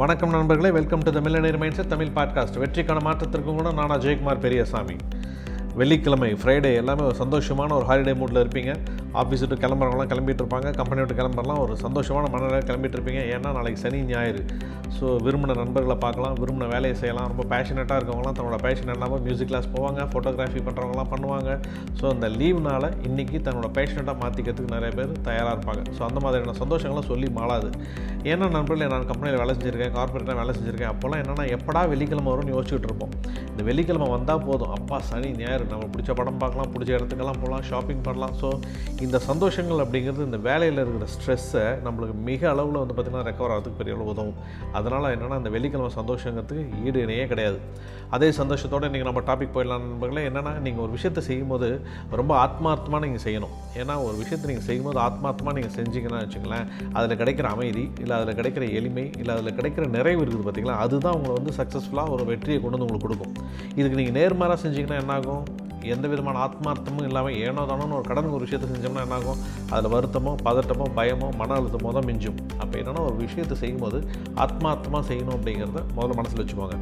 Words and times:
வணக்கம் 0.00 0.30
நண்பர்களே 0.30 0.70
welcome 0.70 0.98
to 0.98 1.12
the 1.12 1.20
millionaire 1.20 1.58
minds 1.58 1.86
Tamil 1.86 2.06
podcast 2.06 2.56
வெற்றிக்கான 2.56 3.00
மாற்றத்திற்கும் 3.00 3.56
கூட 3.56 3.72
நான் 3.72 3.90
ஜெயக்குமார் 3.90 4.38
பெரியசாமி. 4.38 4.96
வெள்ளிக்கிழமை 5.74 6.32
ஃப்ரைடே 6.34 6.74
எல்லாமே 6.74 7.02
ஒரு 7.02 7.16
சந்தோஷமான 7.18 7.72
ஒரு 7.72 7.86
ஹாலிடே 7.88 8.14
மூடில் 8.14 8.46
இருப்பீங்க. 8.46 8.76
ஆஃபீஸ் 9.20 9.42
விட்டு 9.44 9.56
கிளம்புறவங்களாம் 9.64 10.10
கிளம்பிட்டு 10.12 10.42
இருப்பாங்க 10.42 10.70
கம்பெனி 10.80 11.00
விட்டு 11.02 11.18
கிளம்புறலாம் 11.20 11.60
ஒரு 11.64 11.74
சந்தோஷமான 11.84 12.28
மனநிலை 12.34 12.60
கிளம்பிட்டு 12.68 12.96
இருப்பீங்க 12.98 13.22
ஏன்னா 13.34 13.50
நாளைக்கு 13.58 13.80
சனி 13.84 14.00
ஞாயிறு. 14.10 14.42
ஸோ 14.96 15.06
விரும்பின 15.26 15.56
நண்பர்களை 15.60 15.96
பார்க்கலாம். 16.04 16.34
விரும்பின 16.42 16.68
வேலையை 16.74 16.94
செய்யலாம். 17.00 17.28
ரொம்ப 17.32 17.44
பேஷனட்டாக 17.52 17.98
இருக்கவங்களாம் 17.98 18.36
தன்னோட 18.38 18.56
பேஷன் 18.66 18.92
இல்லாமல் 18.94 19.22
மியூசிக் 19.26 19.50
கிளாஸ் 19.50 19.68
போவாங்க. 19.74 20.00
ஃபோட்டோகிராஃபி 20.12 20.62
பண்ணுறவங்களாம் 20.68 21.10
பண்ணுவாங்க. 21.14 21.50
ஸோ 21.98 22.04
அந்த 22.14 22.28
லீவ்னால் 22.38 22.88
இன்றைக்கி 23.08 23.38
தன்னோட 23.48 23.68
பேஷனட்டாக 23.78 24.16
மாற்றிக்கிறதுக்கு 24.22 24.74
நிறைய 24.76 24.92
பேர் 24.98 25.12
தயாராக 25.28 25.54
இருப்பாங்க. 25.56 25.82
ஸோ 25.96 26.02
அந்த 26.08 26.20
மாதிரியான 26.24 26.56
சந்தோஷங்களை 26.62 27.04
சொல்லி 27.10 27.30
மாளாது. 27.38 27.70
ஏன்னா 28.32 28.48
நண்பர்களே 28.56 28.88
நான் 28.94 29.08
கம்பெனியில் 29.12 29.40
வேலை 29.42 29.54
செஞ்சுருக்கேன். 29.58 29.94
கார்பரேட்டாக 29.98 30.38
வேலை 30.40 30.54
செஞ்சுருக்கேன். 30.58 30.92
அப்போல்லாம் 30.94 31.22
என்னென்னா 31.24 31.46
எப்படா 31.58 31.82
வெள்ளிக்கிழமை 31.94 32.30
வரும்னு 32.34 32.54
யோசிச்சுட்டு 32.56 32.88
இருப்போம். 32.90 33.14
இந்த 33.52 33.62
வெள்ளிக்கிழமை 33.68 34.08
வந்தால் 34.14 34.44
போதும். 34.48 34.72
அப்பா 34.78 34.96
சனி 35.08 35.30
ஞாயிறு 35.40 35.64
நம்ம 35.72 35.88
பிடிச்ச 35.94 36.10
படம் 36.20 36.40
பார்க்கலாம் 36.42 36.72
பிடிச்ச 36.74 36.90
இடத்துக்கெல்லாம் 36.98 37.40
போகலாம் 37.42 37.64
ஷாப்பிங் 37.70 38.02
பண்ணலாம். 38.08 38.34
ஸோ 38.42 38.50
இந்த 39.06 39.16
சந்தோஷங்கள் 39.28 39.82
அப்படிங்கிறது 39.84 40.26
இந்த 40.28 40.40
வேலையில் 40.48 40.82
இருக்கிற 40.84 41.08
ஸ்ட்ரெஸ்ஸை 41.14 41.66
நம்மளுக்கு 41.86 42.16
மிக 42.30 42.48
அளவில் 42.52 42.80
வந்து 42.82 42.96
பார்த்திங்கன்னா 42.96 43.28
ரெக்கவர் 43.30 43.54
ஆகிறதுக்கு 43.54 43.80
பெரிய 43.80 43.96
அளவு 43.98 44.12
உதவும். 44.14 44.38
அதனால் 44.80 45.12
என்னென்னா 45.14 45.38
இந்த 45.42 45.52
வெள்ளிக்கிழமை 45.56 45.90
சந்தோஷங்கிறதுக்கு 46.00 46.64
ஈடு 46.86 46.98
இணையே 47.06 47.26
கிடையாது. 47.32 47.60
அதே 48.16 48.28
சந்தோஷத்தோடு 48.40 48.86
இன்றைக்கி 48.88 49.08
நம்ம 49.08 49.22
டாபிக் 49.30 49.54
போயிடலாம் 49.56 49.84
நண்பர்களே. 49.86 50.22
என்னென்னா 50.30 50.52
நீங்கள் 50.66 50.84
ஒரு 50.86 50.92
விஷயத்தை 50.96 51.22
செய்யும்போது 51.28 51.68
ரொம்ப 52.20 52.32
ஆத்மார்த்தமாக 52.44 53.02
நீங்கள் 53.06 53.24
செய்யணும். 53.26 53.54
ஏன்னா 53.80 53.96
ஒரு 54.06 54.16
விஷயத்தை 54.22 54.46
நீங்கள் 54.50 54.66
செய்யும்போது 54.68 54.98
ஆத்மார்த்தமாக 55.06 55.54
நீங்கள் 55.58 55.76
செஞ்சீங்கன்னா 55.78 56.22
வச்சுங்களேன் 56.24 56.66
அதில் 56.96 57.18
கிடைக்கிற 57.20 57.48
அமைதி 57.56 57.84
இல்லை 58.02 58.14
அதில் 58.18 58.38
கிடைக்கிற 58.40 58.64
எளிமை 58.78 59.06
இல்லை 59.20 59.32
அதில் 59.36 59.56
கிடைக்கிற 59.58 59.86
நிறைவு 59.96 60.22
இருக்குது 60.24 60.46
பார்த்தீங்களா 60.46 60.78
அதுதான் 60.86 61.16
உங்களை 61.18 61.34
வந்து 61.38 61.54
சக்ஸஸ்ஃபுல்லாக 61.60 62.14
ஒரு 62.16 62.24
வெற்றியை 62.32 62.58
கொண்டு 62.58 62.76
வந்து 62.76 62.88
உங்களுக்கு 62.88 63.06
கொடுக்கும். 63.06 63.34
இதுக்கு 63.78 63.98
நீங்கள் 64.00 64.18
நேர்மாறாக 64.20 64.58
செஞ்சீங்கன்னா 64.64 65.00
என்னாகும்? 65.02 65.44
எந்த 65.94 66.04
விதமான 66.12 66.38
ஆத்மார்த்தமும் 66.46 67.06
இல்லாமல் 67.08 67.36
ஏனோ 67.46 67.62
தானோன்னு 67.70 67.96
ஒரு 67.98 68.06
கடனுக்கு 68.10 68.38
ஒரு 68.38 68.46
விஷயத்தை 68.46 68.68
செஞ்சோம்னா 68.72 69.04
என்னாகும்? 69.06 69.40
அதில் 69.72 69.92
வருத்தமோ 69.94 70.32
பதட்டமோ 70.46 70.86
பயமோ 70.98 71.28
மன 71.40 71.54
அழுத்தமோ 71.58 71.92
தான் 71.98 72.06
மிஞ்சும். 72.10 72.38
அப்போ 72.62 72.74
என்னென்னா 72.80 73.02
ஒரு 73.08 73.16
விஷயத்தை 73.24 73.56
செய்யும்போது 73.62 74.00
ஆத்மார்த்தமாக 74.44 75.02
செய்யணும் 75.10 75.34
அப்படிங்கிறத 75.36 75.82
முதல்ல 75.96 76.18
மனசில் 76.20 76.42
வச்சுக்கோங்க. 76.42 76.78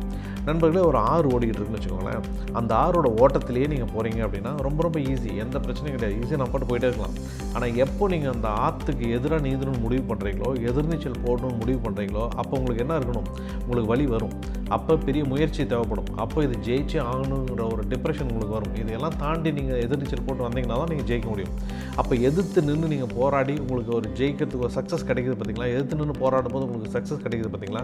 நண்பர்களே 0.49 0.83
ஒரு 0.91 0.99
ஆறு 1.13 1.27
ஓடிக்கிட்டு 1.35 1.61
இருக்குன்னு 1.61 1.81
வச்சுக்கோங்களேன். 1.81 2.27
அந்த 2.61 2.73
ஆறோட 2.85 3.09
ஓட்டத்திலேயே 3.23 3.69
நீங்கள் 3.75 3.93
போகிறீங்க 3.95 4.21
அப்படின்னா 4.27 4.53
ரொம்ப 4.67 4.83
ரொம்ப 4.87 4.99
ஈஸி 5.13 5.31
எந்த 5.45 5.57
பிரச்சனையும் 5.67 5.97
கிடையாது. 5.97 6.17
ஈஸியாக 6.21 6.41
நம்ம 6.41 6.53
பாட்டு 6.55 6.71
போயிட்டே 6.71 6.89
இருக்கலாம். 6.91 7.17
ஆனால் 7.55 7.75
எப்போ 7.85 8.09
நீங்கள் 8.15 8.33
அந்த 8.35 8.49
ஆற்றுக்கு 8.67 9.07
எதிராக 9.17 9.43
நீந்தணும்னு 9.47 9.85
முடிவு 9.87 10.05
பண்ணுறீங்களோ 10.11 10.53
எதிர்நீச்சல் 10.71 11.21
போடணும்னு 11.27 11.61
முடிவு 11.63 11.81
பண்ணுறீங்களோ 11.87 12.25
அப்போ 12.41 12.53
உங்களுக்கு 12.61 12.85
என்ன 12.87 12.97
இருக்கணும்? 13.01 13.29
உங்களுக்கு 13.65 13.93
வழி 13.95 14.07
வரும். 14.15 14.35
அப்போ 14.77 14.93
பெரிய 15.07 15.23
முயற்சி 15.33 15.63
தேவைப்படும். 15.73 16.09
அப்போ 16.23 16.39
இது 16.47 16.57
ஜெயிச்சு 16.69 16.99
ஆகணுங்கிற 17.11 17.63
ஒரு 17.75 17.83
டிப்ரெஷன் 17.93 18.31
உங்களுக்கு 18.33 18.57
வரும். 18.59 18.75
இது 18.81 18.88
இதையெல்லாம் 18.89 19.17
தாண்டி 19.23 19.51
நீங்கள் 19.57 19.81
எதிர்நீச்சல் 19.87 20.27
போட்டு 20.27 20.45
வந்தீங்கன்னா 20.47 20.77
தான் 20.81 20.91
நீங்கள் 20.93 21.09
ஜெயிக்க 21.11 21.29
முடியும். 21.33 21.55
அப்போ 22.01 22.15
எதிர்த்து 22.29 22.61
நின்று 22.69 22.93
நீங்கள் 22.93 23.13
போராடி 23.19 23.55
உங்களுக்கு 23.63 23.93
ஒரு 23.99 24.09
ஜெயிக்கிறதுக்கு 24.21 24.67
ஒரு 24.69 24.75
சக்ஸஸ் 24.79 25.09
கிடைக்குது 25.11 25.37
பார்த்தீங்களா 25.39 25.69
எதிர்த்து 25.75 25.99
நின்று 26.01 26.15
போராடும் 26.23 26.55
போது 26.55 26.67
உங்களுக்கு 26.67 26.95
சக்ஸஸ் 26.97 27.25
கிடைக்குது 27.25 27.51
பார்த்தீங்களா 27.55 27.83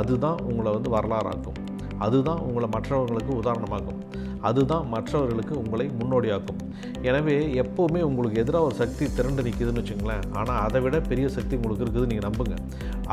அதுதான் 0.00 0.38
உங்களை 0.50 0.72
வந்து 0.76 0.90
வரலாறாக்கும். 0.96 1.58
அதுதான் 2.04 2.40
உங்களை 2.46 2.68
மற்றவர்களுக்கு 2.76 3.32
உதாரணமாகும் 3.42 4.00
அதுதான் 4.48 4.84
மற்றவர்களுக்கு 4.94 5.54
உங்களை 5.62 5.86
முன்னோடியாக்கும். 6.00 6.60
எனவே 7.08 7.36
எப்போவுமே 7.62 8.00
உங்களுக்கு 8.08 8.40
எதிராக 8.42 8.68
ஒரு 8.68 8.76
சக்தி 8.82 9.04
திரண்டு 9.18 9.44
நிற்குதுன்னு 9.46 9.82
வச்சுங்களேன் 9.82 10.24
ஆனால் 10.40 10.60
அதை 10.66 10.80
விட 10.84 10.96
பெரிய 11.10 11.26
சக்தி 11.36 11.54
உங்களுக்கு 11.58 11.84
இருக்குது 11.86 12.08
நீங்கள் 12.12 12.26
நம்புங்க. 12.28 12.56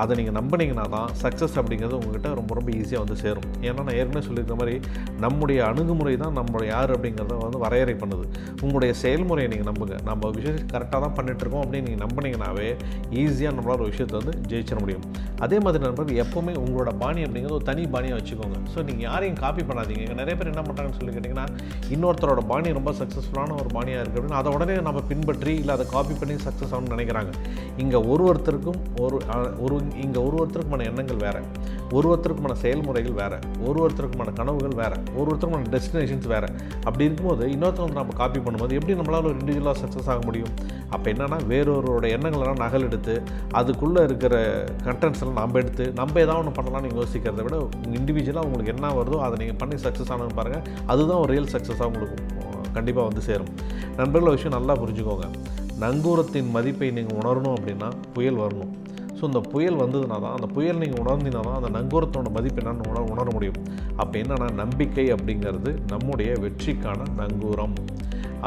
அதை 0.01 0.11
நீங்கள் 0.19 0.37
நம்பினீங்கன்னா 0.39 0.85
தான் 0.95 1.09
சக்ஸஸ் 1.23 1.57
அப்படிங்கிறது 1.61 1.97
உங்கள்கிட்ட 1.99 2.29
ரொம்ப 2.39 2.51
ரொம்ப 2.59 2.69
ஈஸியாக 2.79 3.03
வந்து 3.03 3.17
சேரும். 3.23 3.47
ஏன்னா 3.67 3.81
நான் 3.87 3.97
ஏற்கனவே 3.99 4.23
சொல்லியிருக்க 4.27 4.57
மாதிரி 4.61 4.75
நம்முடைய 5.25 5.59
அணுகுமுறை 5.69 6.15
தான் 6.23 6.35
நம்ம 6.39 6.63
யார் 6.73 6.93
அப்படிங்கிறத 6.95 7.37
வந்து 7.45 7.61
வரையறை 7.65 7.95
பண்ணுது. 8.03 8.25
உங்களுடைய 8.63 8.91
செயல்முறையை 9.03 9.47
நீங்கள் 9.53 9.69
நம்புங்க. 9.71 9.95
நம்ம 10.09 10.29
விஷயம் 10.37 10.59
கரெக்டாக 10.73 10.99
தான் 11.05 11.15
பண்ணிகிட்ருக்கோம் 11.19 11.63
அப்படின்னு 11.65 11.87
நீங்கள் 11.89 12.03
நம்பினீங்கனாவே 12.05 12.69
ஈஸியாக 13.23 13.53
நம்மளால் 13.57 13.83
ஒரு 13.85 13.91
விஷயத்தை 13.93 14.17
வந்து 14.21 14.35
ஜெயிச்சிட 14.51 14.79
முடியும். 14.83 15.05
அதே 15.45 15.57
மாதிரி 15.65 15.83
நண்பர்கள் 15.87 16.21
எப்போவுமே 16.23 16.53
உங்களோட 16.63 16.91
பாணி 17.03 17.21
அப்படிங்கிறது 17.27 17.57
ஒரு 17.59 17.67
தனி 17.71 17.83
பாணியாக 17.95 18.19
வச்சுக்கோங்க. 18.19 18.57
ஸோ 18.73 18.79
நீங்கள் 18.89 19.07
யாரையும் 19.09 19.39
காப்பி 19.43 19.63
பண்ணாதீங்க. 19.69 20.05
நிறைய 20.21 20.35
பேர் 20.39 20.51
என்ன 20.53 20.63
பண்ணுறாங்கன்னு 20.67 20.99
சொல்லி 20.99 21.13
கேட்டிங்கன்னா 21.21 21.47
இன்னொருத்தரோட 21.95 22.43
பாணி 22.47 22.71
ரொம்ப 22.79 22.91
சக்ஸஸ்ஃபுல்லான 22.91 23.55
ஒரு 23.61 23.69
பாணியாக 23.73 24.03
இருக்குது 24.03 24.21
அப்படின்னு 24.21 24.39
அதை 24.41 24.53
உடனே 24.53 24.75
நம்ம 24.87 25.01
பின்பற்றி 25.11 25.55
இல்லை 25.55 25.75
அதை 25.75 25.85
காப்பி 25.95 26.13
பண்ணி 26.13 26.35
சக்ஸஸ் 26.47 26.73
ஆகணும்னு 26.73 26.95
நினைக்கிறாங்க. 26.97 27.31
இங்கே 27.77 27.95
ஒரு 27.95 28.23
ஒருத்தருக்கும் 28.29 28.79
ஒரு 28.99 29.17
ஒரு 29.59 29.75
இங்கே 30.01 30.19
ஒரு 30.19 30.35
ஒருத்தருக்குமான 30.41 30.85
எண்ணங்கள் 30.89 31.15
வேறு. 31.15 31.41
ஒரு 31.91 32.07
ஒருத்தருக்குமான 32.11 32.51
செயல்முறைகள் 32.51 33.11
வேறு. 33.11 33.39
ஒரு 33.67 33.77
ஒருத்தருக்குமான 33.83 34.33
கனவுகள் 34.33 34.75
வேறு. 34.81 34.97
ஒரு 35.17 35.27
ஒருத்தருக்குமான 35.31 35.69
டெஸ்டினேஷன்ஸ் 35.75 36.27
வேறு. 36.27 36.49
அப்படி 36.83 37.05
இருக்கும்போது 37.05 37.45
இன்னொருத்தவங்க 37.47 37.97
நம்ம 38.01 38.13
காப்பி 38.13 38.39
பண்ணும்போது 38.39 38.77
எப்படி 38.79 38.99
நம்மளால் 38.99 39.29
ஒரு 39.31 39.37
இண்டிவிஜுவலாக 39.41 39.77
சக்ஸஸ் 39.83 40.09
ஆக 40.13 40.19
முடியும்? 40.25 40.53
அப்போ 40.89 41.11
என்னென்னா 41.11 41.37
வேறொருவரோட 41.51 42.05
எண்ணங்களெல்லாம் 42.15 42.61
நகல் 42.65 42.87
எடுத்து 42.89 43.21
அதுக்குள்ளே 43.51 44.03
இருக்கிற 44.03 44.35
கண்டென்ட்ஸ் 44.83 45.21
எல்லாம் 45.23 45.39
நம்ம 45.41 45.59
எடுத்து 45.59 45.93
நம்ம 45.93 46.19
ஏதாவது 46.19 46.41
ஒன்று 46.41 46.57
பண்ணலாம்னு 46.59 46.85
நீங்கள் 46.87 47.03
யோசிக்கிறத 47.03 47.43
விட 47.47 47.57
இண்டிவிஜுவலாக 47.99 48.47
உங்களுக்கு 48.49 48.73
என்ன 48.75 48.93
வருதோ 48.99 49.19
அதை 49.27 49.37
நீங்கள் 49.37 49.59
பண்ணி 49.63 49.77
சக்ஸஸ் 49.87 50.11
ஆனது 50.15 50.35
பாருங்கள் 50.39 50.63
அதுதான் 50.85 51.19
ஒரு 51.19 51.31
ரியல் 51.33 51.53
சக்ஸஸாக 51.55 51.89
உங்களுக்கு 51.91 52.49
கண்டிப்பாக 52.73 53.07
வந்து 53.07 53.21
சேரும். 53.21 53.49
நண்பர்கள் 53.97 54.35
விஷயம் 54.35 54.55
நல்லா 54.57 54.73
புரிஞ்சுக்கோங்க. 54.81 55.25
நங்கூரத்தின் 55.83 56.49
மதிப்பை 56.55 56.87
நீங்கள் 56.97 57.17
உணரணும் 57.21 57.55
அப்படின்னா 57.57 57.89
புயல் 58.15 58.39
வரணும். 58.43 58.71
ஸோ 59.17 59.23
இந்த 59.29 59.41
புயல் 59.53 59.79
வந்ததுனா 59.81 60.17
தான் 60.23 60.35
அந்த 60.37 60.47
புயல் 60.55 60.79
நீங்கள் 60.83 61.01
உணர்ந்தீங்கன்னா 61.03 61.43
தான் 61.47 61.57
அந்த 61.59 61.69
நங்கூரத்தோட 61.77 62.29
மதிப்பு 62.37 62.61
என்னன்னு 62.61 62.87
உணர 62.91 63.03
உணர 63.13 63.27
முடியும். 63.35 63.59
அப்போ 64.01 64.15
என்னென்னா 64.21 64.47
நம்பிக்கை 64.61 65.05
அப்படிங்கிறது 65.15 65.73
நம்முடைய 65.93 66.31
வெற்றிக்கான 66.45 67.09
நங்கூரம். 67.21 67.75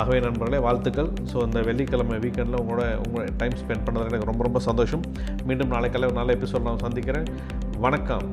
ஆகவே 0.01 0.19
நண்பர்களே 0.27 0.61
வாழ்த்துக்கள். 0.67 1.11
ஸோ 1.33 1.37
இந்த 1.49 1.61
வெள்ளிக்கிழமை 1.69 2.17
வீக்கெண்டில் 2.25 2.61
உங்களோட 2.63 2.87
உங்களோட 3.05 3.27
டைம் 3.43 3.61
ஸ்பெண்ட் 3.61 3.87
பண்ணதில் 3.87 4.11
எனக்கு 4.13 4.31
ரொம்ப 4.33 4.45
ரொம்ப 4.49 4.63
சந்தோஷம். 4.71 5.05
மீண்டும் 5.51 5.73
நாளை 5.75 5.91
கிழமை 5.97 6.17
நல்ல 6.21 6.37
எபிசோட் 6.39 6.69
நான் 6.71 6.85
சந்திக்கிறேன். 6.87 7.29
வணக்கம். 7.87 8.29